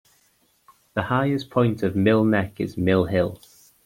[0.95, 3.39] The highest point of Mill Neck is Mill Hill.